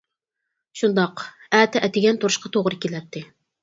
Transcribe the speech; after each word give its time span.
شۇنداق، 0.81 1.23
ئەتە 1.59 1.85
ئەتىگەن 1.87 2.21
تۇرۇشقا 2.25 2.57
توغرا 2.59 2.85
كېلەتتى. 2.85 3.29